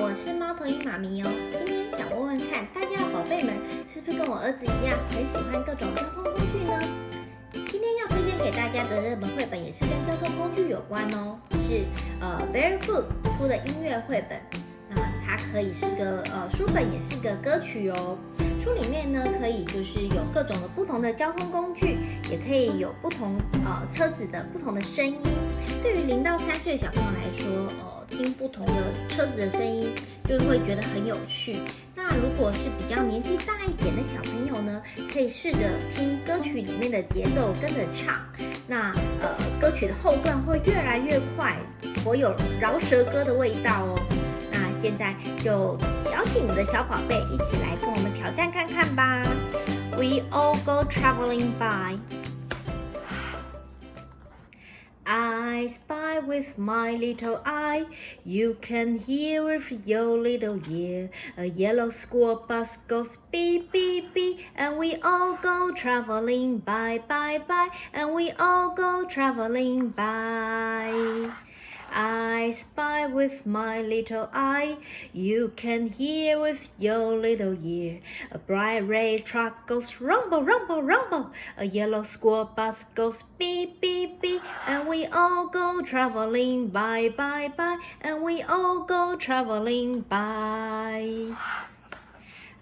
[0.00, 1.30] 我是猫头鹰妈咪哦。
[1.50, 3.54] 今天想问问看，大家的宝贝们
[3.92, 6.80] 是不是跟我儿子一样，很喜欢各种交通工具呢？
[7.52, 11.84] 今天要推荐给大家的热门绘本也是跟交通工具有关哦，是
[12.22, 13.04] 呃 Barefoot
[13.36, 14.40] 出的音乐绘本。
[14.88, 18.16] 那它可以是个呃书本，也是个歌曲哦。
[18.62, 21.98] 书里面呢，可以就是有各种的不同的交通工具，
[22.32, 25.18] 也可以有不同呃车子的不同的声音。
[25.82, 27.46] 对于零到三岁小朋友来说，
[27.78, 28.72] 呃，听不同的
[29.06, 29.92] 车子的声音，
[30.26, 31.58] 就会觉得很有趣。
[31.94, 34.82] 那如果是比较年纪大一点的小朋友呢，
[35.12, 35.58] 可以试着
[35.94, 38.18] 听歌曲里面的节奏跟着唱。
[38.66, 38.90] 那
[39.20, 41.54] 呃，歌曲的后段会越来越快，
[41.96, 44.00] 颇有饶舌歌的味道哦。
[44.50, 45.76] 那现在就
[46.10, 49.22] 邀请你的小宝贝一起来跟我们挑战看看吧。
[50.02, 51.96] We all go traveling by.
[55.06, 57.86] I spy with my little eye.
[58.24, 61.08] You can hear with your little ear.
[61.38, 64.40] A yellow school bus goes beep, beep, beep.
[64.56, 67.68] And we all go traveling by, by, by.
[67.92, 71.30] And we all go traveling by.
[71.92, 74.78] I spy with my little eye.
[75.12, 78.00] You can hear with your little ear.
[78.30, 81.30] A bright red truck goes rumble, rumble, rumble.
[81.56, 84.42] A yellow school bus goes beep, beep, beep.
[84.66, 87.78] And we all go traveling by, by, by.
[88.00, 91.36] And we all go traveling by.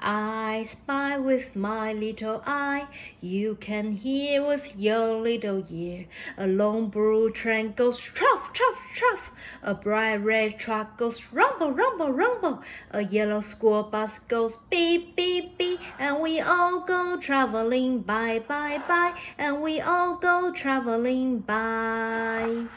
[0.02, 2.86] I spy with my little eye.
[3.20, 6.06] You can hear with your little ear.
[6.38, 9.30] A long blue train goes truff, truff, truff.
[9.62, 12.62] A bright red truck goes rumble, rumble, rumble.
[12.92, 15.80] A yellow school bus goes beep, beep, beep.
[15.98, 19.18] And we all go traveling by, by, by.
[19.36, 22.68] And we all go traveling by.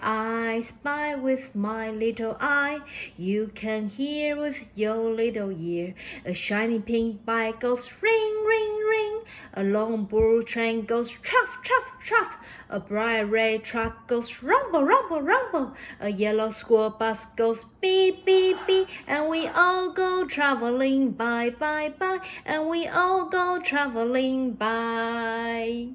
[0.00, 2.80] I spy with my little eye.
[3.16, 5.94] You can hear with your little ear.
[6.24, 9.20] A shiny pink bike goes ring, ring, ring.
[9.54, 12.36] A long blue train goes truff, truff, truff.
[12.70, 15.74] A bright red truck goes rumble, rumble, rumble.
[16.00, 18.88] A yellow school bus goes beep, beep, beep.
[19.06, 22.20] And we all go traveling by, by, by.
[22.46, 25.88] And we all go traveling by.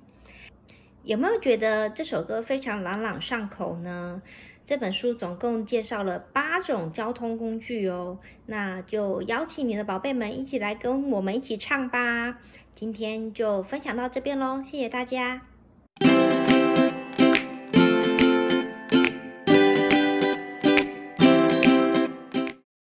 [1.04, 4.22] 有没有觉得这首歌非常朗朗上口呢？
[4.66, 12.38] 这本书总共介绍了八种交通工具哦，那就邀请你的宝贝们一起来跟我们一起唱吧。
[12.74, 15.42] 今天就分享到这边喽，谢谢大家。